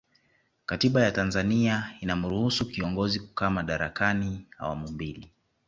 katiba 0.65 1.03
ya 1.03 1.11
tanzania 1.11 1.93
inamruhusu 2.01 2.65
kiongozi 2.69 3.19
kukaa 3.19 3.49
madarakani 3.49 4.45
awamu 4.57 4.87
mbili 4.91 5.31